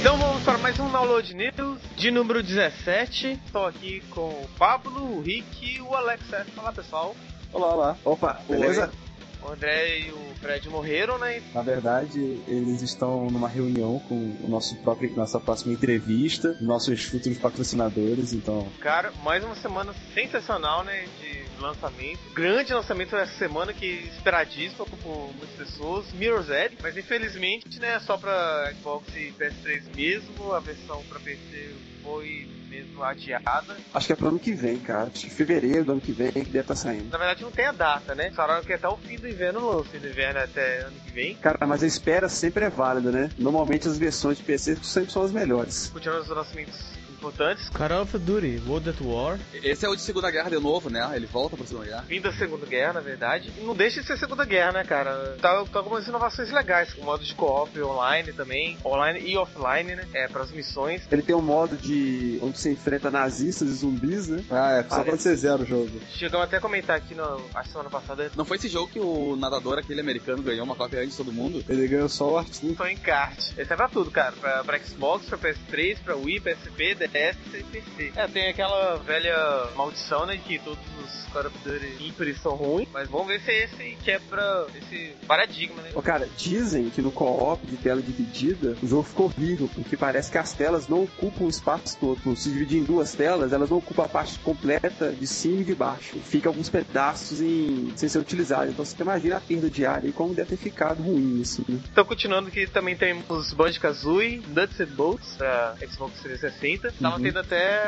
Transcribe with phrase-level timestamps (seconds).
[0.00, 1.59] Então vamos para mais um Download News
[2.00, 3.38] de número 17.
[3.44, 6.22] Estou aqui com o Pablo, o Rick e o Alex.
[6.54, 7.14] Fala pessoal.
[7.52, 7.96] Olá, olá.
[8.02, 8.90] Opa, beleza?
[9.42, 11.42] O André e o Fred morreram, né?
[11.52, 17.36] Na verdade, eles estão numa reunião com o nosso próprio, nossa próxima entrevista, nossos futuros
[17.36, 18.66] patrocinadores, então.
[18.80, 21.04] Cara, mais uma semana sensacional, né?
[21.20, 22.18] De lançamento.
[22.34, 26.12] Grande lançamento essa semana que esperadíssimo por muitas pessoas.
[26.12, 30.52] Mirror's Edge, mas infelizmente, né, só pra Xbox e PS3 mesmo.
[30.52, 33.76] A versão pra PC foi mesmo adiada.
[33.92, 35.10] Acho que é pro ano que vem, cara.
[35.12, 37.10] Acho que fevereiro do ano que vem que deve estar saindo.
[37.10, 38.30] Na verdade não tem a data, né?
[38.30, 41.34] Falaram que até o fim do inverno fim do inverno é até ano que vem.
[41.36, 43.30] Cara, mas a espera sempre é válida, né?
[43.36, 45.90] Normalmente as versões de PC sempre são as melhores.
[45.92, 47.68] Continuando os lançamentos importantes.
[47.68, 49.38] Call of Duty, World at War.
[49.52, 51.08] Esse é o de Segunda Guerra de novo, né?
[51.14, 52.04] Ele volta pra Segunda Guerra.
[52.08, 53.52] Fim da Segunda Guerra, na verdade.
[53.58, 55.36] E não deixa de ser Segunda Guerra, né, cara?
[55.40, 60.04] Tá, tá algumas inovações legais, com modo de co-op online também, online e offline, né?
[60.14, 61.02] É, pras missões.
[61.10, 62.38] Ele tem um modo de.
[62.42, 64.42] onde você enfrenta nazistas e zumbis, né?
[64.50, 66.00] Ah, é, só quando você zera o jogo.
[66.10, 68.30] Chegamos até a comentar aqui no, a semana passada.
[68.34, 71.32] Não foi esse jogo que o nadador, aquele americano, ganhou uma cópia antes de todo
[71.32, 71.64] mundo?
[71.68, 72.74] Ele ganhou só o artigo.
[72.76, 73.54] Só encarte.
[73.58, 74.32] Esse é pra tudo, cara.
[74.32, 78.12] Pra, pra Xbox, pra PS3, pra Wii, PSP, DS e PC.
[78.16, 80.38] É, tem aquela velha maldição, né?
[80.44, 82.88] Que todos os Call of Duty ímpares são ruins.
[82.92, 85.90] Mas vamos ver se esse quebra esse paradigma, né?
[85.94, 90.30] Ô, cara, dizem que no co-op de tela dividida o jogo ficou horrível, porque parece
[90.30, 92.36] que as telas não ocupam o espaço todo.
[92.36, 95.74] Se dividir em duas telas, elas não ocupam a parte completa de cima e de
[95.74, 96.18] baixo.
[96.18, 97.92] Fica alguns pedaços em...
[97.96, 98.72] sem ser utilizados.
[98.72, 101.80] Então você imagina a perda de área e como deve ter ficado ruim isso, né?
[101.90, 106.94] Então, continuando que também temos Banjo-Kazooie, Nuts and Bolts, pra Xbox 360.
[107.00, 107.24] Estavam Uhum.
[107.24, 107.80] tendo até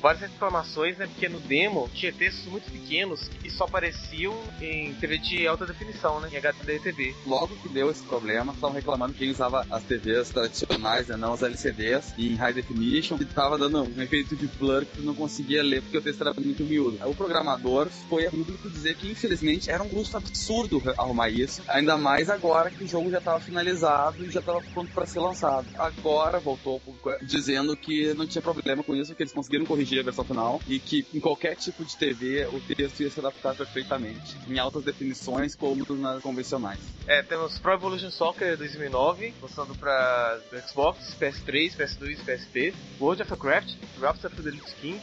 [0.00, 1.06] várias reclamações, né?
[1.08, 6.20] Porque no demo tinha textos muito pequenos que só apareciam em TV de alta definição,
[6.20, 6.28] né?
[6.32, 7.12] Em HD TV.
[7.26, 11.42] Logo que deu esse problema, estavam reclamando quem usava as TVs tradicionais, né, não as
[11.42, 15.14] LCDs, e em High Definition, que tava dando um efeito de blur que tu não
[15.16, 16.96] conseguia ler porque o texto era muito miúdo.
[17.02, 21.60] Aí O programador foi a público dizer que, infelizmente, era um custo absurdo arrumar isso,
[21.66, 25.18] ainda mais agora que o jogo já estava finalizado e já estava pronto para ser
[25.18, 25.66] lançado.
[25.76, 26.80] Agora voltou
[27.22, 30.78] dizendo que não tinha problema com isso, que eles conseguiram corrigir a versão final e
[30.78, 35.54] que em qualquer tipo de TV o texto ia se adaptar perfeitamente, em altas definições
[35.54, 36.78] como nas convencionais.
[37.06, 40.38] É, temos Pro Evolution Soccer 2009, lançando pra
[40.68, 42.74] Xbox, PS3, PS2 e PSP.
[43.00, 45.00] World of Warcraft, Raptor of the Elite King,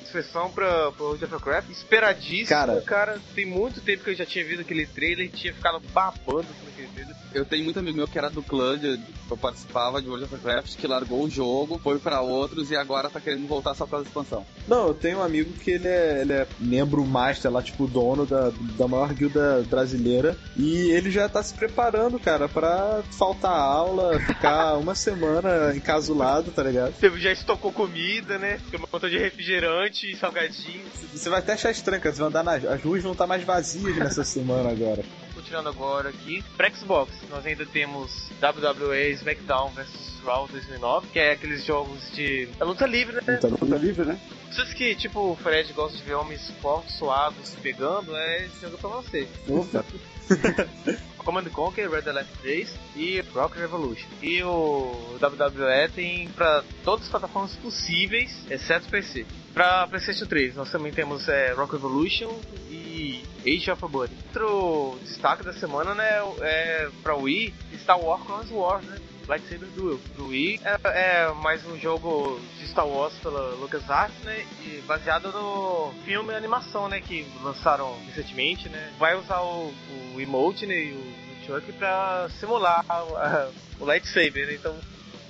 [0.53, 1.69] pra, pra World of Warcraft.
[1.69, 2.81] Esperadíssimo, Cara.
[2.81, 3.22] cara.
[3.35, 6.67] Tem muito tempo que eu já tinha visto aquele trailer e tinha ficado babando com
[6.69, 7.16] aquele trailer.
[7.34, 10.34] Eu tenho muito amigo meu que era do clã, de, eu participava de World of
[10.34, 13.91] Warcraft, que largou o jogo, foi pra outros e agora tá querendo voltar só por
[13.91, 14.46] causa da expansão.
[14.68, 18.25] Não, eu tenho um amigo que ele é, ele é membro master lá, tipo, dono
[18.25, 20.38] da, da maior guilda brasileira.
[20.56, 26.63] E ele já tá se preparando, cara, pra faltar aula, ficar uma semana encasulado, tá
[26.63, 26.94] ligado?
[26.94, 28.59] Você já estocou comida, né?
[28.69, 30.84] Tem uma conta de refrigerante e salgadinho.
[31.14, 32.14] Você vai até achar estranho, cara.
[32.14, 35.03] Você vai andar nas as ruas vão estar mais vazias nessa semana agora.
[35.47, 36.44] Continuando agora aqui.
[36.58, 42.50] Pra Xbox, nós ainda temos WWE SmackDown vs Raw 2009, que é aqueles jogos de.
[42.59, 43.38] É luta livre, né?
[43.38, 44.19] Tá luta livre, né?
[44.52, 48.59] Vocês que, tipo, o Fred gosta de ver homens fortes, suados, se pegando, é esse
[48.59, 49.25] jogo pra você.
[49.47, 49.85] Opa.
[51.28, 54.08] Command Conquer, Red Alert 3 e Rock Revolution.
[54.22, 59.26] E o WWE tem pra todas as plataformas possíveis, exceto PC.
[59.54, 62.34] Pra PlayStation 3, nós também temos é, Rock Revolution
[62.70, 64.14] e Age of Body.
[64.28, 66.08] Outro destaque da semana, né,
[66.40, 68.98] é pra Wii, Star Wars Clone Wars, né?
[69.28, 70.00] Lightsaber Duel.
[70.16, 74.46] Do Wii é, é mais um jogo de Star Wars pela LucasArts, né?
[74.66, 77.02] E baseado no filme animação, né?
[77.02, 78.94] Que lançaram recentemente, né?
[78.97, 79.74] Vai usar o,
[80.16, 84.53] o emote né, e o Chuck pra simular a- o lightsaber, né?
[84.53, 84.76] Então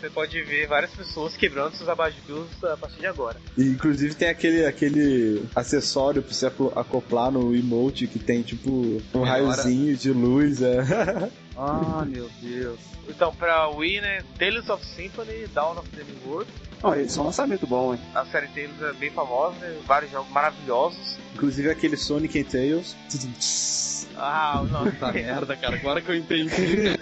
[0.07, 3.35] você pode ver várias pessoas quebrando seus abajures a partir de agora.
[3.57, 8.69] E, inclusive tem aquele, aquele acessório pra você aco- acoplar no emote que tem tipo
[8.69, 9.29] um Melhora.
[9.31, 10.61] raiozinho de luz.
[10.61, 10.77] É.
[11.59, 12.77] Ah, meu Deus.
[13.09, 14.19] Então, pra Wii, né?
[14.37, 16.47] Tales of Symphony, Dawn of the New World.
[16.83, 17.99] Ó, esse é um lançamento bom, hein?
[18.13, 19.75] A série Tales é bem famosa, né?
[19.87, 21.17] Vários jogos maravilhosos.
[21.33, 22.95] inclusive aquele Sonic and Tails.
[24.15, 24.83] Ah, não.
[24.83, 25.77] Puta merda, cara.
[25.77, 26.53] Agora que eu entendi.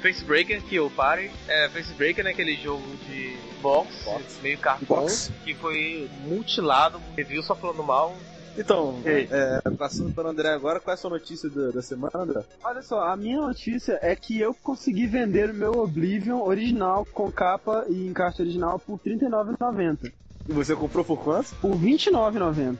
[0.00, 1.30] Facebreaker, Kill Party.
[1.48, 4.06] É, Facebreaker é aquele jogo de box,
[4.42, 5.06] meio cartão,
[5.44, 8.16] que foi mutilado, review só falando mal.
[8.58, 9.28] Então, Ei.
[9.30, 12.42] é, passando para o André agora, qual é a sua notícia da, da semana, André?
[12.64, 17.30] Olha só, a minha notícia é que eu consegui vender o meu Oblivion original com
[17.30, 20.12] capa e encaixe original por R$ 39,90.
[20.48, 21.54] E você comprou por quanto?
[21.56, 22.76] Por R$ 29,90.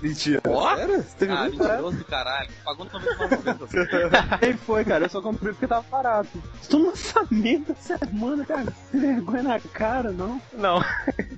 [0.00, 0.40] Mentira.
[0.48, 0.74] Ó.
[0.76, 0.96] Sério?
[1.02, 2.50] Você teve Ah, mentiroso do caralho.
[2.64, 4.38] Pagou no 99,90.
[4.42, 6.28] Aí foi, cara, eu só comprei porque tava barato.
[6.60, 8.72] Estou no lançamento da semana, cara.
[8.90, 10.40] Que vergonha na cara, não?
[10.54, 10.82] Não.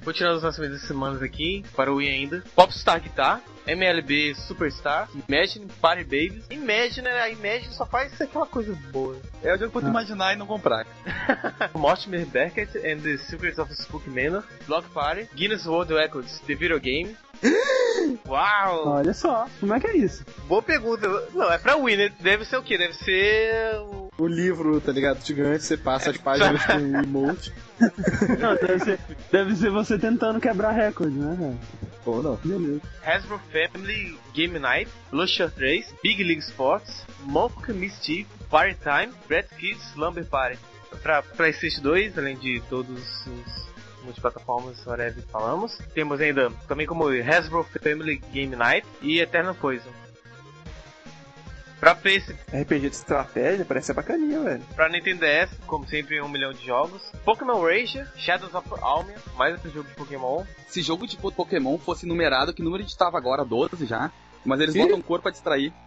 [0.02, 2.42] Vou tirar os lançamentos das semanas aqui, para o Wii ainda.
[2.56, 6.44] Popstar Guitar, MLB Superstar, Imagine Party Babies.
[6.50, 9.16] Imagine, a Imagine só faz aquela coisa boa.
[9.42, 10.86] É o jogo pra tu imaginar e não comprar.
[11.74, 16.78] Mortimer Beckett and the Secrets of Spook Manor, Block Party, Guinness World Records, The Video
[16.80, 17.16] Game.
[18.26, 18.88] Uau!
[18.88, 20.24] Olha só, como é que é isso?
[20.46, 21.08] Boa pergunta.
[21.32, 22.12] Não, é pra Wii, né?
[22.20, 22.76] Deve ser o quê?
[22.78, 23.76] Deve ser
[24.18, 24.26] o...
[24.26, 25.24] Livro, tá ligado?
[25.24, 27.52] Gigante, você passa as páginas com o emote.
[28.40, 28.98] Não, deve ser,
[29.30, 31.58] deve ser você tentando quebrar recorde, né?
[32.06, 32.36] Ou não.
[32.44, 32.82] Beleza.
[33.04, 39.82] Hasbro Family Game Night, Lucia 3, Big League Sports, Monk Mischief, Party Time, Brad Kids
[39.92, 40.58] Slumber Party.
[41.02, 43.64] Pra PlayStation 2, além de todos os
[44.04, 45.76] multiplataformas, whatever que falamos.
[45.94, 49.90] Temos ainda, também como Hasbro Family Game Night e Eternal Poison.
[51.84, 54.62] Pra PS, RPG de estratégia parece ser bacaninha, velho.
[54.74, 57.02] pra Nintendo DS, como sempre, um milhão de jogos.
[57.26, 60.46] Pokémon Ranger, Shadows of Almia, mais outro jogo de Pokémon.
[60.66, 63.44] Se jogo de Pokémon fosse numerado, que número a gente tava agora?
[63.44, 64.10] 12 já.
[64.46, 65.74] Mas eles botam cor pra distrair.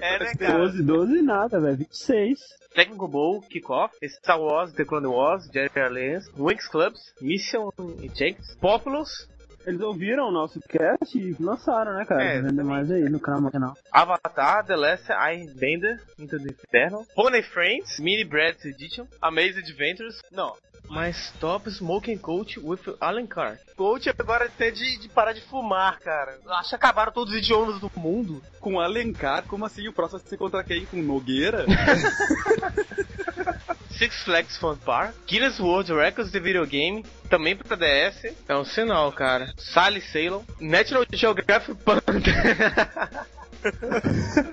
[0.00, 0.58] É, né, cara?
[0.58, 1.76] 12, 12 nada, velho.
[1.78, 2.38] 26.
[2.74, 7.70] Technical Bowl, Kickoff, Star Wars, The Clone Wars, Jedi Alliance, Winx Clubs, Mission
[8.02, 9.28] Ejects, Populous,
[9.66, 12.22] Eles ouviram o nosso cast e lançaram, né, cara?
[12.22, 13.50] É, Vender mais aí no canal.
[13.50, 13.76] canal.
[13.90, 20.54] Avatar, The Last Airbender, Into the Eternal, Pony Friends, Mini Bread Edition, Amazing Adventures, não.
[20.86, 23.58] Mas Top Smoking Coach with Alan Carr.
[23.74, 26.38] Coach agora até de, de parar de fumar, cara.
[26.46, 28.42] Acho que acabaram todos os idiomas do mundo.
[28.60, 29.88] Com Alencar, como assim?
[29.88, 30.84] O próximo vai ser contra quem?
[30.84, 31.64] Com Nogueira?
[33.98, 38.34] Six Flags Fun Park, Guinness World Records de videogame, também pra DS.
[38.48, 39.52] É um sinal, cara.
[39.56, 42.02] Sally Sailor, Natural Geographic Panda.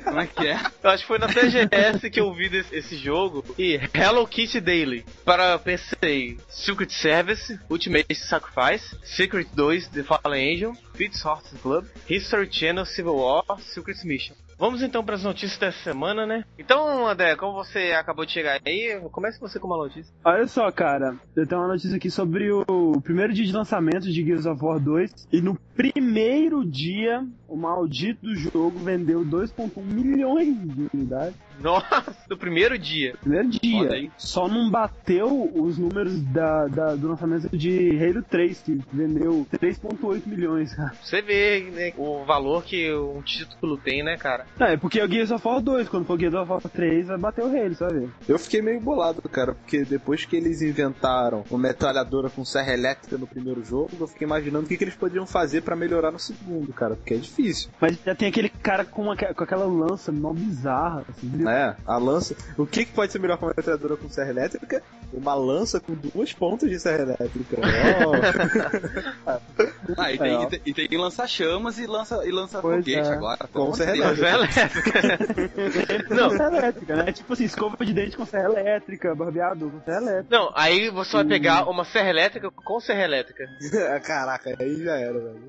[0.06, 0.60] como é que é?
[0.84, 3.44] Eu acho que foi na TGS que eu vi desse, esse jogo.
[3.58, 5.06] E Hello Kitty Daily.
[5.26, 12.50] Para PC, Secret Service, Ultimate Sacrifice, Secret 2, The Fallen Angel, Fitz Horse Club, History
[12.52, 14.36] Channel Civil War, Secret Mission.
[14.62, 16.46] Vamos então para as notícias dessa semana, né?
[16.56, 20.13] Então, André, como você acabou de chegar aí, comece você com uma notícia.
[20.24, 24.24] Olha só, cara, eu tenho uma notícia aqui sobre o primeiro dia de lançamento de
[24.24, 25.28] Gears of War 2.
[25.31, 31.36] E no primeiro dia, o maldito jogo vendeu 2,1 milhões de unidades.
[31.62, 33.16] Nossa, no primeiro dia.
[33.22, 34.12] Primeiro dia.
[34.18, 40.24] Só não bateu os números da, da- do lançamento de Halo 3, que vendeu 3,8
[40.28, 40.94] milhões, cara.
[41.02, 44.46] Você vê né, o valor que um título tem, né, cara?
[44.60, 47.08] Não, é porque é o Gears of War 2, quando for Gears of War 3,
[47.08, 48.10] vai bater o Halo, ver.
[48.28, 53.18] Eu fiquei meio bolado, cara, porque depois que eles inventaram uma metralhadora com serra elétrica
[53.18, 56.19] no primeiro jogo, eu fiquei imaginando o que, que eles poderiam fazer pra melhorar no
[56.19, 57.69] segundo, cara, porque é difícil.
[57.80, 61.31] Mas já tem aquele cara com, uma- com aquela lança mó bizarra, assim.
[61.51, 62.36] É, a lança.
[62.57, 64.81] O que, que pode ser melhor que uma metralhadora com serra elétrica?
[65.13, 67.57] Uma lança com duas pontas de serra elétrica.
[68.01, 68.13] Oh.
[69.97, 73.14] Ah, e tem, e tem, e tem lança-chamas e lança, e lança Pois foguete é.
[73.14, 73.47] agora.
[73.52, 75.02] Com serra elétrica.
[76.09, 76.30] Não.
[76.30, 77.11] serra elétrica, né?
[77.11, 80.37] Tipo assim, escova de dente com serra elétrica, barbeador com serra elétrica.
[80.37, 83.44] Não, aí você vai pegar uma serra elétrica com serra elétrica.
[84.04, 85.42] Caraca, aí já era, velho.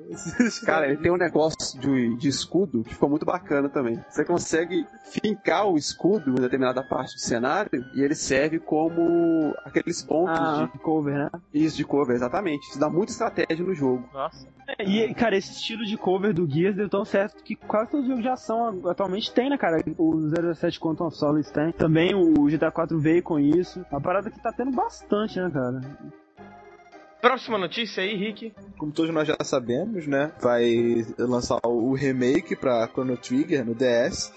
[0.65, 4.03] Cara, ele tem um negócio de, de escudo que ficou muito bacana também.
[4.11, 5.92] Você consegue fincar o escudo
[6.27, 11.31] em determinada parte do cenário e ele serve como aqueles pontos de cover, né?
[11.53, 12.69] Isso, de cover, exatamente.
[12.69, 14.09] Isso dá muita estratégia no jogo.
[14.13, 14.47] Nossa.
[14.81, 18.09] E, cara, esse estilo de cover do Gears deu tão certo que quase todos os
[18.09, 19.83] jogos de ação atualmente tem, né, cara?
[19.99, 21.73] O 07 Quantum of Solace tem.
[21.73, 23.85] Também o GTA 4 veio com isso.
[23.91, 25.81] Uma parada que tá tendo bastante, né, cara?
[27.21, 28.53] Próxima notícia aí, Rick.
[28.77, 30.33] Como todos nós já sabemos, né?
[30.41, 34.33] Vai lançar o remake pra Chrono Trigger no DS,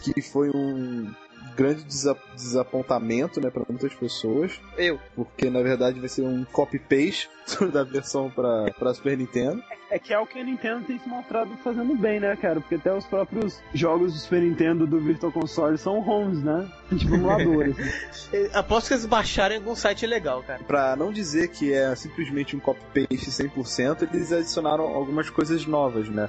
[0.00, 1.12] que foi um
[1.56, 4.60] grande desa- desapontamento, né, para muitas pessoas.
[4.76, 4.98] Eu.
[5.16, 7.28] Porque na verdade vai ser um copy-paste
[7.72, 9.62] da versão pra, pra Super Nintendo.
[9.90, 12.60] É que é o que a Nintendo tem se mostrado fazendo bem, né, cara?
[12.60, 16.68] Porque até os próprios jogos do Super Nintendo do Virtual Console são ROMs, né?
[16.96, 17.76] Tipo emuladores.
[18.32, 20.62] Eh, Aposto que eles baixaram em algum site legal, cara.
[20.62, 26.28] Pra não dizer que é simplesmente um copy-paste 100%, eles adicionaram algumas coisas novas, né?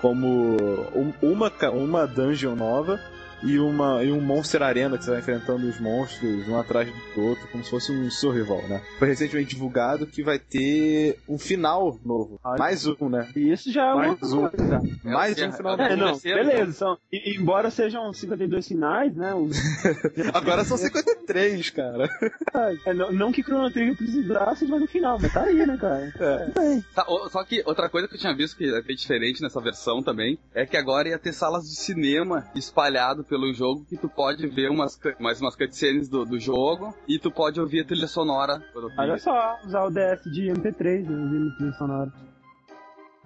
[0.00, 0.56] Como
[0.94, 3.00] um- uma, uma dungeon nova
[3.42, 7.22] e, uma, e um Monster Arena que você vai enfrentando os monstros um atrás do
[7.22, 8.82] outro, como se fosse um survival, né?
[8.98, 12.38] Foi recentemente divulgado que vai ter um final novo.
[12.42, 12.58] Olha.
[12.58, 13.28] Mais um, né?
[13.36, 14.48] E isso já é Mais um.
[14.48, 14.80] coisa.
[15.04, 16.20] Mais É, um final é, novo.
[16.24, 16.72] É, não, beleza.
[16.72, 19.34] São, e- embora sejam 52 finais, né?
[19.34, 19.56] Os,
[20.34, 22.08] Agora são 53, cara.
[22.86, 25.76] é, não, não que Chrono Trigger precisasse de mais um final, mas tá aí, né,
[25.76, 26.12] cara?
[26.18, 26.80] É.
[26.94, 29.60] Tá, o- só que outra coisa que eu tinha visto que ia ter diferente nessa
[29.60, 34.08] versão também é que agora ia ter salas de cinema espalhado pelo jogo que tu
[34.08, 38.06] pode ver umas, mais umas cutscenes do, do jogo e tu pode ouvir a trilha
[38.06, 38.62] sonora.
[38.96, 41.16] Olha só, usar o DS de MP3, né?
[41.16, 42.12] Ouvindo trilha sonora.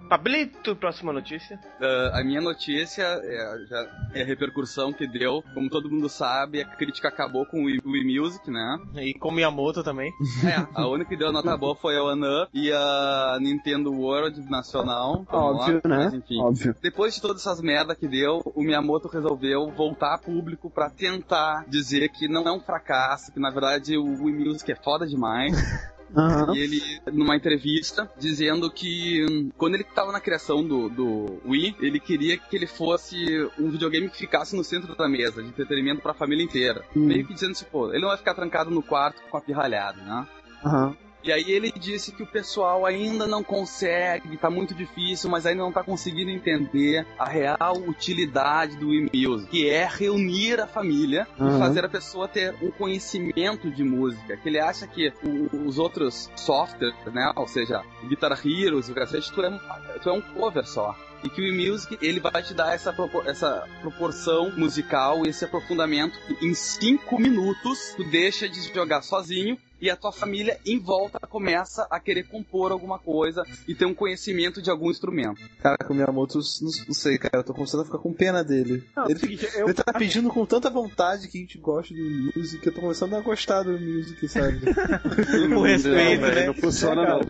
[0.09, 1.59] Pablito, próxima notícia.
[1.81, 5.43] Ah, a minha notícia é, já, é a repercussão que deu.
[5.53, 8.77] Como todo mundo sabe, a crítica acabou com o Wii, Music, né?
[8.95, 10.11] E com Miyamoto também.
[10.43, 14.41] É, a única que deu nota boa foi a One Up e a Nintendo World
[14.49, 15.25] Nacional.
[15.31, 16.03] Vamos Óbvio, lá, né?
[16.05, 16.41] Mas enfim.
[16.41, 16.75] Óbvio.
[16.81, 21.65] Depois de todas essas merda que deu, o Miyamoto resolveu voltar a público pra tentar
[21.67, 25.53] dizer que não é um fracasso, que na verdade o Wii Music é foda demais.
[26.15, 26.55] Aham.
[26.55, 31.75] E ele, numa entrevista, dizendo que hum, quando ele tava na criação do, do Wii,
[31.79, 33.15] ele queria que ele fosse
[33.59, 36.83] um videogame que ficasse no centro da mesa, de entretenimento pra família inteira.
[36.95, 37.05] Hum.
[37.05, 40.27] Meio que dizendo, tipo, ele não vai ficar trancado no quarto com a pirralhada, né?
[40.63, 40.95] Aham.
[41.23, 45.63] E aí ele disse que o pessoal ainda não consegue, tá muito difícil, mas ainda
[45.63, 51.25] não tá conseguindo entender a real utilidade do Wii Music, que é reunir a família
[51.39, 51.55] Uhum.
[51.55, 54.35] e fazer a pessoa ter um conhecimento de música.
[54.37, 58.93] Que ele acha que o- os outros softwares, né, ou seja, o Guitar Hero, o
[58.93, 59.59] cacete, tu é, um-
[60.01, 60.95] tu é um cover só.
[61.23, 65.45] E que o Wii Music, ele vai te dar essa, propor- essa proporção musical, esse
[65.45, 66.19] aprofundamento.
[66.41, 71.85] Em cinco minutos, tu deixa de jogar sozinho e a tua família em volta começa
[71.91, 75.41] a querer compor alguma coisa e ter um conhecimento de algum instrumento.
[75.61, 78.81] Caraca, o Miyamoto, não, não sei, cara, eu tô começando a ficar com pena dele.
[78.95, 82.31] Não, ele, seguinte, eu, ele tá pedindo com tanta vontade que a gente goste do
[82.33, 84.61] music, que eu tô começando a gostar do music, sabe?
[85.53, 86.45] Com respeito, velho, né?
[86.47, 87.21] Não funciona, não.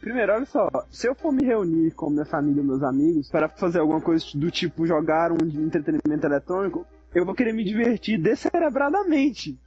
[0.00, 3.46] Primeiro, olha só, se eu for me reunir com minha família e meus amigos para
[3.46, 9.58] fazer alguma coisa do tipo jogar um entretenimento eletrônico, eu vou querer me divertir descerebradamente.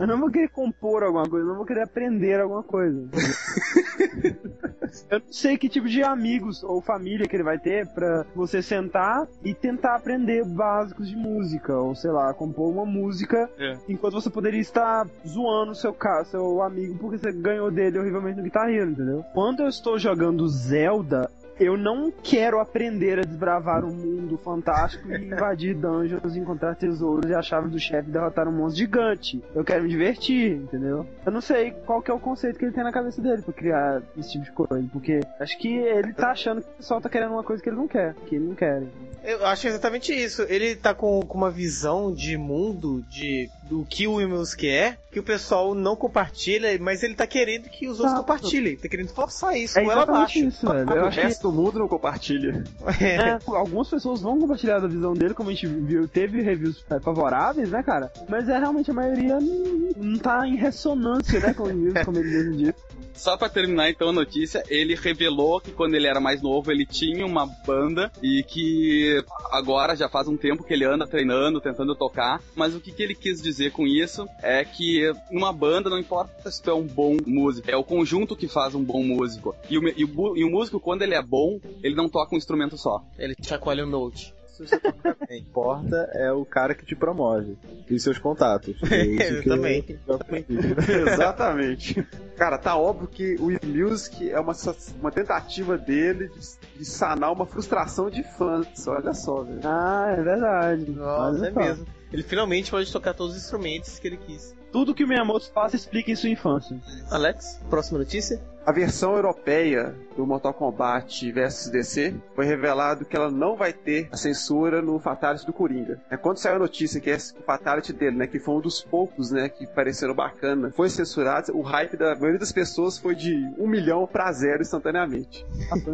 [0.00, 3.08] Eu não vou querer compor alguma coisa, eu não vou querer aprender alguma coisa.
[5.10, 8.62] eu não sei que tipo de amigos ou família que ele vai ter pra você
[8.62, 13.76] sentar e tentar aprender básicos de música, ou sei lá, compor uma música É.
[13.88, 18.44] enquanto você poderia estar zoando seu, ca- seu amigo porque você ganhou dele horrivelmente no
[18.44, 19.24] Guitar Hero, entendeu?
[19.34, 25.16] Quando eu estou jogando Zelda, eu não quero aprender a desbravar um mundo fantástico e
[25.26, 29.42] invadir dungeons, encontrar tesouros e a chave do chefe e derrotar um monstro gigante.
[29.54, 31.06] Eu quero me divertir, entendeu?
[31.24, 33.52] Eu não sei qual que é o conceito que ele tem na cabeça dele pra
[33.52, 37.08] criar esse tipo de coisa, porque acho que ele tá achando que o pessoal tá
[37.08, 38.82] querendo uma coisa que ele não quer, que ele não quer.
[39.24, 40.42] Eu acho exatamente isso.
[40.42, 45.18] Ele tá com, com uma visão de mundo, de do que o Music é, que
[45.18, 48.20] o pessoal não compartilha, mas ele tá querendo que os outros Exato.
[48.22, 48.76] compartilhem.
[48.76, 50.38] Tá querendo forçar isso, É com ela abaixo.
[50.38, 50.90] isso, velho.
[50.90, 52.64] Eu O acho que resto do mundo não compartilha.
[53.00, 57.00] É, algumas pessoas vão compartilhar da visão dele, como a gente viu, teve reviews é,
[57.00, 58.12] favoráveis, né, cara?
[58.28, 62.18] Mas é realmente a maioria não, não tá em ressonância, né, com o reviews, como
[62.18, 62.74] ele mesmo disse.
[63.16, 66.84] Só pra terminar então a notícia, ele revelou que quando ele era mais novo ele
[66.84, 71.94] tinha uma banda e que agora já faz um tempo que ele anda treinando, tentando
[71.94, 75.98] tocar, mas o que, que ele quis dizer com isso é que numa banda não
[75.98, 79.54] importa se tu é um bom músico, é o conjunto que faz um bom músico.
[79.68, 82.38] E o, e o, e o músico, quando ele é bom, ele não toca um
[82.38, 83.02] instrumento só.
[83.18, 84.34] Ele chacoalha o Note.
[84.56, 84.80] Se você
[85.28, 87.56] bem, importa é o cara que te promove
[87.90, 88.74] e seus contatos.
[88.90, 89.84] É isso que eu- Também.
[90.08, 90.18] eu.
[91.12, 92.06] Exatamente.
[92.36, 94.54] Cara, tá óbvio que o Wii Music é uma,
[95.00, 98.86] uma tentativa dele de, de sanar uma frustração de fãs.
[98.86, 99.60] Olha só, velho.
[99.64, 100.90] Ah, é verdade.
[100.90, 101.60] Nossa, Olha é só.
[101.60, 101.86] mesmo.
[102.12, 104.54] Ele finalmente pode tocar todos os instrumentos que ele quis.
[104.72, 106.78] Tudo que o Miyamoto faz explica em sua infância.
[107.10, 108.40] Alex, próxima notícia?
[108.66, 114.08] A versão europeia do Mortal Kombat vs DC foi revelado que ela não vai ter
[114.10, 116.02] a censura no Fatality do Coringa.
[116.10, 118.82] É, quando saiu a notícia que esse o Fatality dele, né, que foi um dos
[118.82, 123.36] poucos, né, que pareceram bacana, foi censurado, o hype da maioria das pessoas foi de
[123.56, 125.46] um milhão pra zero instantaneamente.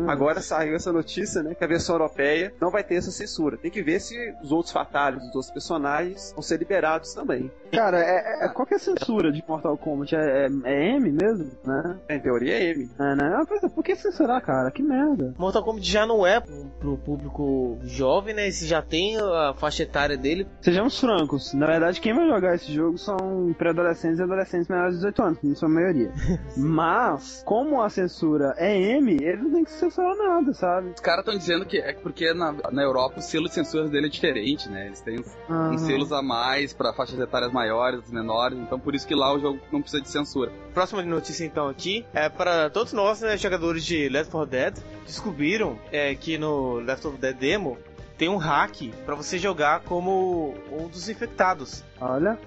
[0.08, 3.58] Agora saiu essa notícia, né, que a versão europeia não vai ter essa censura.
[3.58, 6.01] Tem que ver se os outros Fatalities, os outros personagens
[6.32, 7.50] vão ser liberados também.
[7.72, 10.14] Cara, é, é- qual que é a censura de Mortal Kombat?
[10.14, 11.96] É, é- é M mesmo, né?
[12.10, 12.90] Em teoria é M.
[12.98, 13.42] É, né?
[13.62, 14.70] É, por que censurar, cara?
[14.70, 15.34] Que merda.
[15.38, 18.46] Mortal Kombat já não é pro, pro público jovem, né?
[18.48, 20.46] Esse já tem a faixa etária dele.
[20.60, 24.98] Sejamos francos, na verdade quem vai jogar esse jogo são pré-adolescentes e adolescentes menores de
[24.98, 26.10] 18 anos, não são a maioria.
[26.56, 30.90] Mas, como a censura é M, ele não tem que censurar nada, sabe?
[30.90, 34.06] Os caras estão dizendo que é porque na, na Europa o selo de censura dele
[34.06, 34.86] é diferente, né?
[34.86, 35.70] Eles têm uns, Ah.
[35.72, 39.38] uns selos a mais pra faixas etárias maiores, menores, então por isso que lá o
[39.38, 40.52] jogo não precisa de censura.
[40.74, 45.78] Próxima notícia então aqui é para todos nós, né, jogadores de Left 4 Dead, descobriram
[45.90, 47.78] é, que no Left 4 Dead Demo
[48.18, 51.84] tem um hack para você jogar como um dos infectados.
[52.00, 52.38] Olha,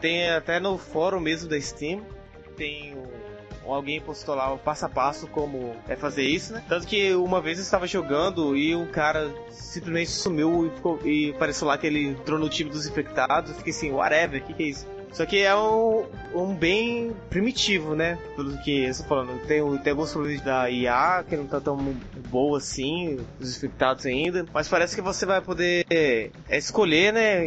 [0.00, 2.02] Tem até no fórum mesmo da Steam,
[2.56, 3.06] tem um,
[3.66, 6.62] alguém postou lá o passo a passo como é fazer isso, né?
[6.68, 11.30] Tanto que uma vez eu estava jogando e um cara simplesmente sumiu e, ficou, e
[11.30, 13.50] apareceu lá que ele entrou no time dos infectados.
[13.50, 14.86] Eu fiquei assim, whatever, o que, que é isso?
[15.12, 16.04] Só que é um,
[16.34, 18.18] um bem primitivo, né?
[18.34, 19.38] Pelo que eu estou falando.
[19.46, 21.76] Tem, tem alguns problemas da IA que não tá tão
[22.28, 24.46] boa assim, os infectados ainda.
[24.52, 27.42] Mas parece que você vai poder é, escolher, né?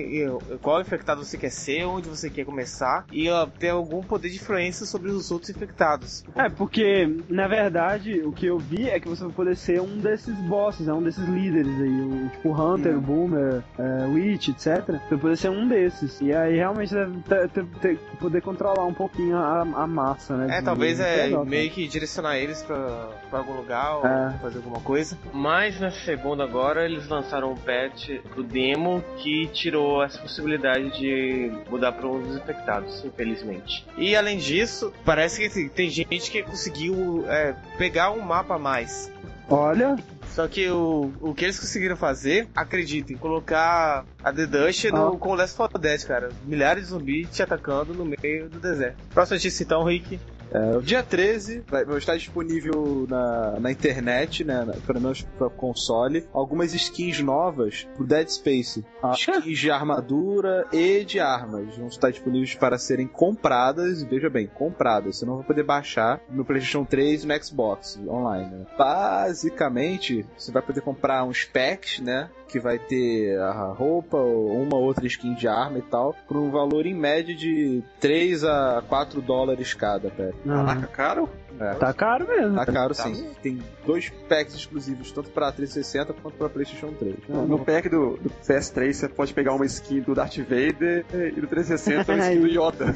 [0.61, 3.05] Qual infectado você quer ser, onde você quer começar.
[3.11, 6.23] E ó, ter algum poder de influência sobre os outros infectados.
[6.35, 9.97] É, porque, na verdade, o que eu vi é que você vai poder ser um
[9.97, 14.85] desses bosses, é um desses líderes aí, o, tipo Hunter, Boomer, é, Witch, etc.
[14.85, 16.21] Você vai poder ser um desses.
[16.21, 20.57] E aí realmente deve ter, ter- poder controlar um pouquinho a, a massa, né?
[20.57, 24.05] É, de- talvez de- é legal, meio que direcionar eles pra, pra algum lugar ou
[24.05, 24.33] É.
[24.41, 25.17] fazer alguma coisa.
[25.33, 31.51] Mas na segunda agora eles lançaram um patch do demo que tirou essa possibilidade de
[31.69, 33.85] mudar para um dos infectados, infelizmente.
[33.97, 38.59] E além disso, parece que tem- tem gente que conseguiu é, pegar um mapa a
[38.59, 39.11] mais.
[39.49, 39.95] Olha,
[40.33, 45.17] Só que o, o que eles conseguiram fazer, acreditem, colocar a The Dust no, Ah.
[45.17, 46.29] com o Last 4 Dead, cara.
[46.45, 48.97] Milhares de zumbis te atacando no meio do deserto.
[49.13, 50.19] Próxima notícia então, Rick.
[50.55, 55.21] É, o dia 13 vai, vai estar disponível na, na internet, né, na, pelo menos
[55.37, 58.85] para console, algumas skins novas pro Dead Space.
[59.03, 59.11] Ah.
[59.11, 65.17] Skins de armadura e de armas vão estar disponíveis para serem compradas, veja bem, compradas.
[65.17, 68.55] Você não vai poder baixar no PlayStation 3 e no Xbox online.
[68.55, 68.65] Né?
[68.77, 72.29] Basicamente, você vai poder comprar uns packs, né?
[72.47, 76.51] Que vai ter a roupa, ou uma outra skin de arma e tal, por um
[76.51, 80.37] valor em média de 3 a 4 dólares cada, pack.
[80.45, 81.29] Caraca, caro?
[81.59, 81.73] É.
[81.75, 82.55] tá caro mesmo.
[82.55, 83.29] Tá caro sim.
[83.41, 87.15] Tem dois packs exclusivos, tanto pra 360 quanto pra PlayStation 3.
[87.27, 91.39] No, no pack do, do PS3 você pode pegar uma skin do Darth Vader e
[91.39, 92.85] do 360 uma skin do Yoda.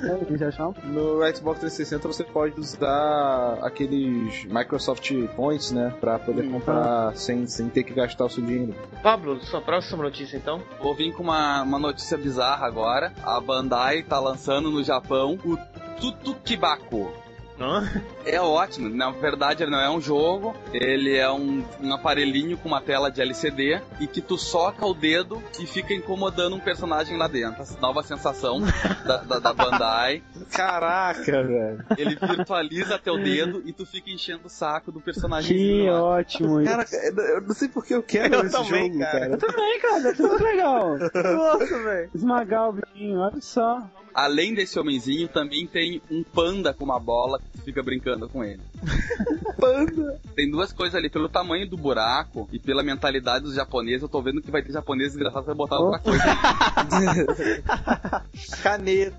[0.00, 0.88] É?
[0.88, 5.92] No Xbox 360 você pode usar aqueles Microsoft Points, né?
[6.00, 8.74] Pra poder comprar sem, sem ter que gastar o seu dinheiro.
[9.02, 10.62] Pablo, sua próxima notícia então?
[10.82, 13.12] Vou vir com uma, uma notícia bizarra agora.
[13.22, 15.56] A Bandai tá lançando no Japão o
[16.00, 17.12] Tutukibako.
[17.60, 18.02] Hã?
[18.24, 22.68] É ótimo, na verdade ele não é um jogo, ele é um, um aparelhinho com
[22.68, 27.16] uma tela de LCD e que tu soca o dedo e fica incomodando um personagem
[27.16, 27.62] lá dentro.
[27.62, 28.60] Essa nova sensação
[29.06, 30.22] da, da, da Bandai.
[30.50, 31.84] Caraca, velho.
[31.98, 35.56] Ele virtualiza teu dedo e tu fica enchendo o saco do personagem.
[35.56, 36.64] Que ótimo.
[36.64, 36.86] Cara,
[37.34, 39.20] eu não sei porque eu quero Eu esse também, jogo, cara.
[39.20, 39.32] cara.
[39.32, 40.98] Eu também, cara, ser muito legal.
[41.36, 42.10] Nossa, velho.
[42.14, 43.82] Esmagar o bichinho, olha só.
[44.12, 48.60] Além desse homenzinho, também tem um panda com uma bola fica brincando com ele.
[49.58, 50.18] Panda.
[50.34, 54.22] Tem duas coisas ali, pelo tamanho do buraco e pela mentalidade dos japoneses, eu tô
[54.22, 56.24] vendo que vai ter japonês desgraçado pra botar outra coisa.
[58.62, 59.16] Caneta.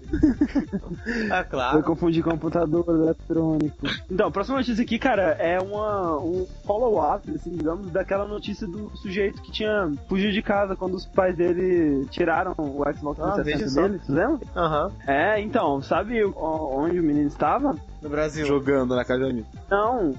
[1.31, 1.83] Ah, Eu claro.
[1.83, 3.77] confundi computador eletrônico.
[4.09, 8.89] Então, a próxima notícia aqui, cara, é uma, um follow-up, assim, digamos, daquela notícia do
[8.97, 13.59] sujeito que tinha fugido de casa quando os pais dele tiraram o Xbox Ah, veja
[13.59, 13.81] 360 só.
[13.83, 14.39] dele, vocês lembram?
[14.55, 14.91] Aham.
[15.07, 17.75] É, então, sabe onde o menino estava?
[18.01, 18.45] No Brasil.
[18.45, 19.47] Jogando na casa de amigo.
[19.69, 20.15] Não.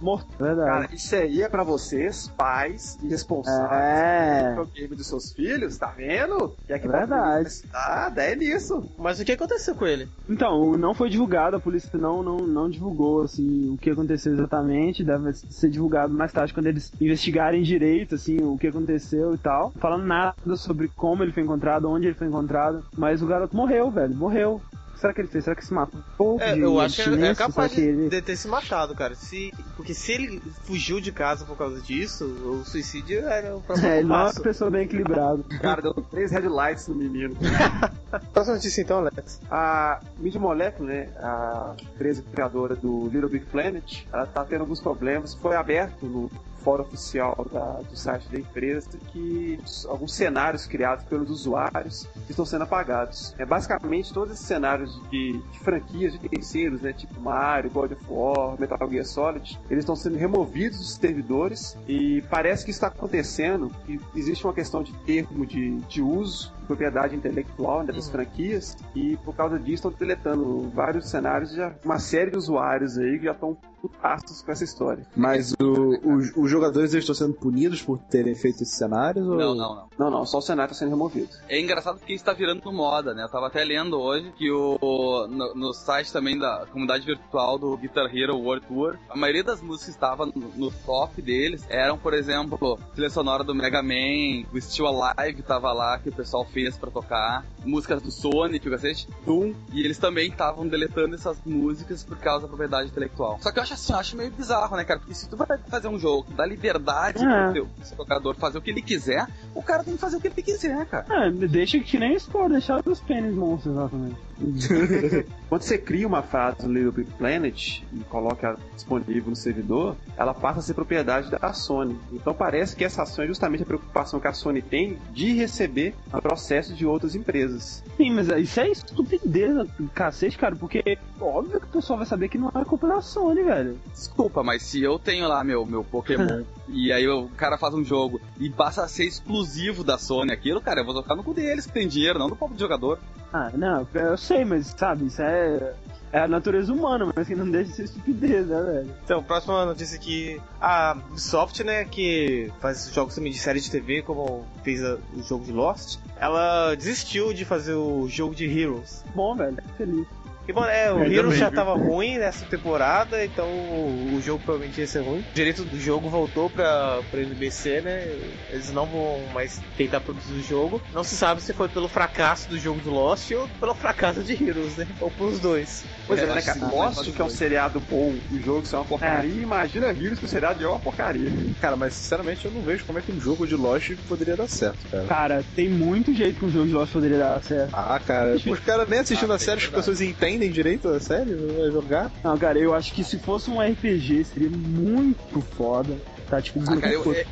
[0.00, 0.26] Morto.
[0.36, 0.68] Verdade.
[0.68, 4.52] Cara, isso aí é pra vocês, pais e responsáveis É.
[4.52, 6.56] pelo game dos seus filhos, tá vendo?
[6.68, 7.62] E aqui Verdade.
[7.72, 8.84] Ah, é nisso.
[8.98, 10.08] Mas o que aconteceu com ele?
[10.28, 15.04] Então, não foi divulgado, a polícia não, não, não divulgou, assim, o que aconteceu exatamente,
[15.04, 19.70] deve ser divulgado mais tarde, quando eles investigarem direito, assim, o que aconteceu e tal,
[19.78, 23.88] falando nada sobre como ele foi encontrado, onde ele foi encontrado, mas o garoto morreu,
[23.88, 24.60] velho, morreu.
[25.02, 25.44] O que será que ele fez?
[25.44, 26.38] Será que se matou?
[26.40, 29.14] É, eu acho que é, é capaz que de, ele- de ter se matado, cara.
[29.16, 33.88] Se, Porque se ele fugiu de casa por causa disso, o suicídio era o próximo
[33.90, 35.42] É, ele não é uma pessoa bem equilibrada.
[35.60, 37.34] Cara, deu três headlights no menino.
[38.32, 39.40] Próxima notícia então, Alex.
[39.50, 44.80] A Media Molecule, né, a empresa criadora do Little Big Planet, ela tá tendo alguns
[44.80, 45.34] problemas.
[45.34, 46.30] Foi aberto no
[46.62, 52.62] fórum oficial da- do site da empresa que alguns cenários criados pelos usuários estão sendo
[52.62, 53.34] apagados.
[53.38, 58.04] É basicamente todos esses cenários de, de franquias de terceiros, né, tipo Mario, God of
[58.08, 63.70] War, Metal Gear Solid, eles estão sendo removidos dos servidores e parece que está acontecendo.
[63.86, 69.16] Que existe uma questão de termo de, de uso propriedade intelectual né, das franquias e
[69.18, 73.24] por causa disso estão deletando vários cenários e já uma série de usuários aí que
[73.26, 75.04] já estão putaços com essa história.
[75.16, 79.26] Mas o- os- os jogadores estão sendo punidos por terem feito esses cenários?
[79.26, 79.36] Ou...
[79.36, 79.88] Não, não, não.
[79.98, 81.28] Não, não, só o cenário está sendo removido.
[81.48, 83.24] É engraçado porque isso tá virando moda, né?
[83.24, 87.76] Eu tava até lendo hoje que o no, no site também da comunidade virtual do
[87.76, 91.98] Guitar Hero World Tour, a maioria das músicas que estavam no, no top deles eram,
[91.98, 96.44] por exemplo, trilha sonora do Mega Man, o Still Alive tava lá que o pessoal
[96.44, 101.38] fez pra tocar, músicas do Sonic, o cacete, Doom, e eles também estavam deletando essas
[101.44, 103.38] músicas por causa da propriedade intelectual.
[103.40, 105.00] Só que eu acho assim, eu acho meio bizarro, né, cara?
[105.00, 107.44] Porque se tu vai fazer um jogo que dá liberdade É.
[107.44, 110.20] pro teu seu jogador fazer o que ele quiser, o cara tem que fazer o
[110.20, 111.06] que ele quiser, cara.
[111.26, 114.16] É, deixa que nem Spore, deixar os pênis monstros exatamente.
[115.48, 119.96] Quando você cria uma frase no Little Big Planet e coloca ela disponível no servidor,
[120.16, 121.98] ela passa a ser propriedade da Sony.
[122.12, 125.94] Então parece que essa ação é justamente a preocupação que a Sony tem de receber
[126.10, 127.84] processos de outras empresas.
[127.96, 132.28] Sim, mas isso é estupidez, do cacete, cara, porque óbvio que o pessoal vai saber
[132.28, 133.78] que não é culpa da Sony, velho.
[133.92, 137.84] Desculpa, mas se eu tenho lá meu, meu Pokémon e aí o cara faz um
[137.84, 139.41] jogo e passa a ser exclusivo
[139.84, 142.36] da Sony aquilo, cara, eu vou tocar no cu deles que tem dinheiro, não do
[142.36, 142.98] povo de jogador.
[143.32, 145.74] Ah, não, eu sei, mas sabe, isso é.
[146.14, 148.94] É a natureza humana, mas que não deixa de ser estupidez, né, velho?
[149.02, 150.38] Então, próxima notícia aqui.
[150.60, 155.22] A Ubisoft, né, que faz jogos também de série de TV, como fez a- o
[155.22, 159.02] jogo de Lost, ela desistiu de fazer o jogo de Heroes.
[159.14, 160.06] Bom, velho, feliz.
[160.48, 164.42] E bom, é, o Heroes também, já tava ruim nessa temporada, então o, o jogo
[164.44, 165.20] provavelmente ia ser ruim.
[165.20, 168.12] O direito do jogo voltou pra, pra NBC, né?
[168.50, 170.82] Eles não vão mais tentar produzir o jogo.
[170.92, 174.32] Não se sabe se foi pelo fracasso do jogo do Lost ou pelo fracasso de
[174.32, 174.88] Heroes, né?
[175.00, 175.84] Ou pros dois.
[176.08, 176.58] Pois é, É, né, cara?
[176.58, 177.32] que mas que é um dois.
[177.38, 179.30] seriado bom, o jogo ser uma porcaria.
[179.42, 181.30] Imagina vírus que o seriado é uma porcaria.
[181.60, 184.48] Cara, mas sinceramente eu não vejo como é que um jogo de Lost poderia dar
[184.48, 185.04] certo, cara.
[185.06, 187.70] Cara, tem muito jeito que um jogo de Lost poderia dar certo.
[187.72, 191.34] Ah, cara, os caras nem assistindo Ah, a série, as pessoas entendem direito a série,
[191.34, 192.10] vai jogar.
[192.22, 195.96] Não, cara, eu acho que se fosse um RPG seria muito foda.
[196.32, 197.26] Tá, tipo, Ah, cara, eu, é-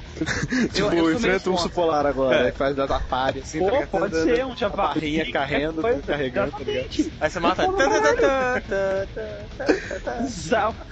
[0.69, 3.71] Tipo, eu meio enfrenta um urso polar agora, né, que faz da Atari, assim, Pô,
[3.71, 4.77] tá pode Dando ser um a Java.
[4.77, 7.11] barrinha carregando, Foi- carregando, tá ligado?
[7.19, 7.67] Aí você mata.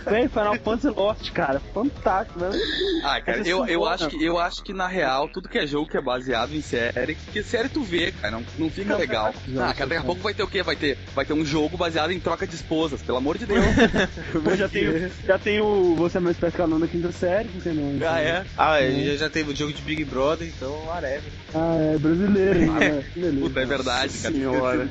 [0.06, 1.60] Véi, Final Fantasy Lost, cara.
[1.74, 2.50] Fantástico, né?
[3.02, 5.66] Ah, cara, Essa eu, eu, acho que, eu acho que na real, tudo que é
[5.66, 9.34] jogo que é baseado em série, que série tu vê, cara, não, não fica legal.
[9.58, 10.62] Ah, cara, daqui a pouco vai ter o quê?
[10.62, 13.64] Vai ter, vai ter um jogo baseado em troca de esposas, pelo amor de Deus.
[14.42, 17.62] Pô, já tem, já tem o Você é mais pescador da quinta série, por
[18.06, 18.44] Ah, é?
[18.56, 21.22] Ah, já, já teve o jogo de Big Brother, então whatever.
[21.54, 22.70] Ah, é brasileiro, hein?
[23.14, 23.40] beleza.
[23.40, 24.34] Puta, é verdade, cara.
[24.34, 24.88] Senhora.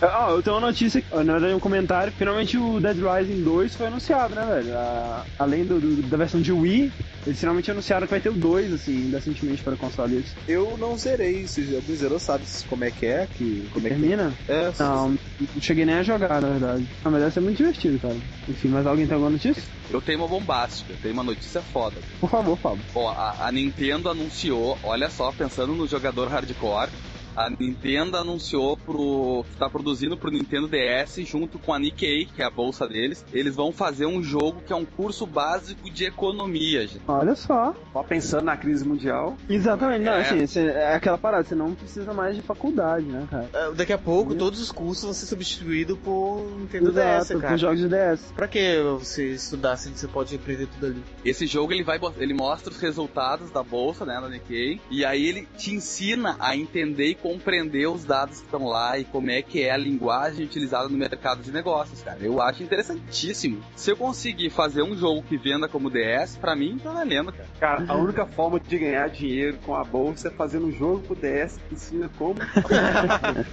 [0.00, 3.86] Ah, eu tenho uma notícia, na verdade um comentário, finalmente o Dead Rising 2 foi
[3.86, 4.76] anunciado, né, velho?
[4.76, 6.92] A- além do, do- da versão de Wii,
[7.26, 10.34] eles finalmente anunciaram que vai ter o 2, assim, recentemente para consoles.
[10.46, 13.96] Eu não zerei, se alguém zerou sabe como é que é, que, como é que
[13.96, 14.34] Termina?
[14.46, 14.72] é.
[14.78, 15.10] Não,
[15.54, 16.86] não cheguei nem a jogar, na verdade.
[17.02, 18.16] Ah, mas deve ser muito divertido, cara.
[18.48, 19.62] Enfim, mas alguém tem alguma notícia?
[19.90, 22.00] Eu tenho uma bombástica, eu tenho uma notícia foda.
[22.20, 22.84] Por favor, Fábio.
[22.92, 26.90] Bom, a, a Nintendo anunciou, olha só, pensando no jogador hardcore,
[27.36, 29.44] a Nintendo anunciou pro.
[29.50, 33.24] que tá produzindo pro Nintendo DS junto com a Nikkei, que é a bolsa deles.
[33.32, 37.02] Eles vão fazer um jogo que é um curso básico de economia, gente.
[37.06, 37.74] Olha só.
[37.92, 39.36] Só pensando na crise mundial.
[39.48, 40.20] Exatamente, não, É.
[40.42, 43.48] assim, é aquela parada, você não precisa mais de faculdade, né, cara?
[43.52, 46.98] Ah, Daqui a pouco todos os cursos vão ser substituídos por Nintendo DS,
[47.30, 47.52] Exato, cara.
[47.52, 48.32] com jogos de DS.
[48.34, 51.02] Pra que você estudar se você pode aprender tudo ali?
[51.24, 55.26] Esse jogo ele vai ele mostra os resultados da bolsa, né, da Nikkei, e aí
[55.26, 59.40] ele te ensina a entender e compreender os dados que estão lá e como é
[59.40, 62.18] que é a linguagem utilizada no mercado de negócios, cara.
[62.20, 63.62] Eu acho interessantíssimo.
[63.74, 67.48] Se eu conseguir fazer um jogo que venda como DS, pra mim tá valendo, cara.
[67.58, 71.14] Cara, a única forma de ganhar dinheiro com a bolsa é fazendo um jogo pro
[71.14, 72.34] DS que ensina como.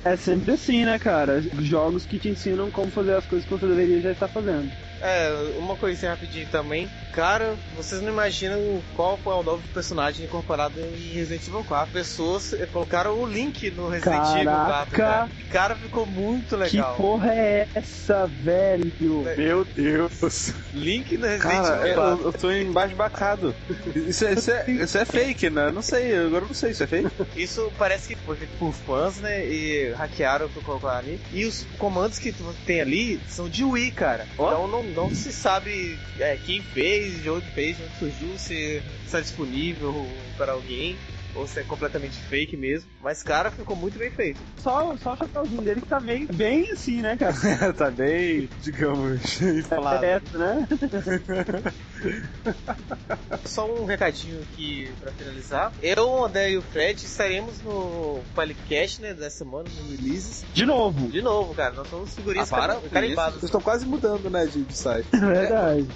[0.04, 1.42] É sempre assim, né, cara?
[1.42, 4.70] Jogos que te ensinam como fazer as coisas que você deveria já estar fazendo.
[5.02, 6.90] É, uma coisinha rapidinho também.
[7.12, 11.92] Cara, vocês não imaginam qual foi o novo personagem incorporado em Resident Evil 4.
[11.92, 14.46] Pessoas eh, colocaram o link no Resident Evil 4.
[14.46, 14.92] Caraca.
[14.92, 15.30] Cara.
[15.50, 16.96] Cara, ficou muito legal.
[16.96, 18.92] Que porra é essa, velho?
[19.38, 20.54] Meu Deus.
[20.74, 22.26] Link no Resident Cara, Evil eu, 4.
[22.26, 23.56] eu tô embasbacado.
[23.94, 25.68] Isso é, isso, é, isso é fake, né?
[25.68, 27.10] Eu Não sei, agora eu não sei, isso é fake?
[27.36, 29.46] Isso parece que foi feito por fãs, né?
[29.46, 31.20] E hackearam pra colocar ali.
[31.34, 32.34] E os comandos que
[32.66, 34.26] tem ali são de Wii, cara.
[34.34, 38.82] Então não, não se sabe é, quem fez, de onde fez, de onde surgiu, se
[39.06, 40.98] está disponível para alguém.
[41.34, 42.90] Ou se é completamente fake mesmo.
[43.02, 44.40] Mas, cara, ficou muito bem feito.
[44.58, 47.34] Só, só o chapéuzinho dele que tá meio bem assim, né, cara?
[47.74, 50.02] tá bem, digamos, inflado.
[50.12, 50.68] É, né?
[53.46, 55.72] Só um recadinho aqui pra finalizar.
[55.82, 60.44] Eu, o André e o Fred estaremos no Palicast, né, dessa semana, no Releases.
[60.54, 61.08] De novo.
[61.10, 61.74] De novo, cara.
[61.74, 63.34] Nós somos figurinhas Ah, para car- com carimbados.
[63.36, 65.08] Vocês estão quase mudando, né, de, de site.
[65.14, 65.88] É verdade.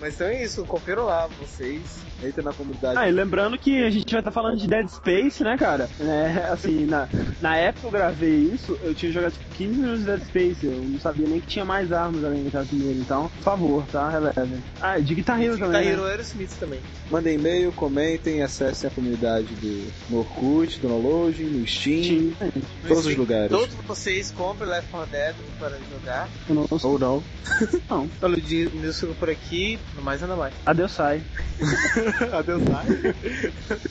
[0.00, 1.82] Mas então é isso, confiram lá, vocês.
[2.22, 2.98] Entra na comunidade.
[2.98, 5.88] Ah, e lembrando que a gente vai estar falando de Dead Space, né, cara?
[6.00, 7.08] É, assim, na,
[7.40, 10.66] na época que eu gravei isso, eu tinha jogado tipo 15 minutos de Dead Space.
[10.66, 12.94] Eu não sabia nem que tinha mais armas além daquela primeira.
[12.98, 14.08] Então, por favor, tá?
[14.08, 14.62] Relevem.
[14.80, 15.88] Ah, de Guitar Hero Tá também.
[15.88, 16.10] Hero Né?
[16.10, 16.80] Aerosmith também.
[17.10, 23.00] Mandem e-mail, comentem, acessem a comunidade do, no Orkut, do Nologin, no Steam, em todos
[23.00, 23.50] os Enfim, lugares.
[23.50, 26.28] Todos vocês comprem Left 4 Dead para jogar.
[26.48, 27.22] eu não Ou não.
[27.90, 28.08] Não.
[28.22, 30.54] Olha o dia meu fico por aqui, no mais nada mais.
[30.64, 31.20] Adeus, sai.
[32.32, 32.62] Adeus.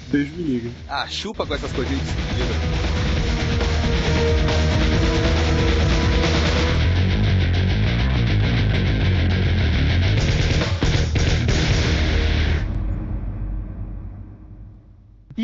[0.08, 0.72] Deus me liga.
[0.88, 2.12] Ah, chupa com essas coisinhas de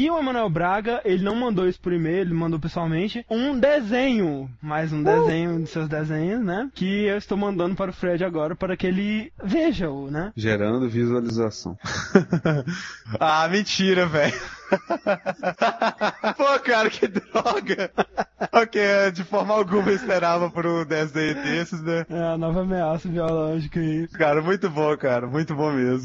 [0.07, 4.49] E o Emanuel Braga, ele não mandou isso por e-mail, ele mandou pessoalmente um desenho,
[4.61, 6.69] mais um desenho de seus desenhos, né?
[6.73, 10.31] Que eu estou mandando para o Fred agora para que ele veja-o, né?
[10.33, 11.77] Gerando visualização.
[13.19, 14.33] Ah, mentira, velho.
[16.35, 17.89] Pô, cara, que droga.
[18.51, 22.05] ok, de forma alguma eu esperava por um desenho desses, né?
[22.09, 24.07] É a nova ameaça biológica aí.
[24.09, 25.95] Cara, muito bom, cara, muito bom mesmo.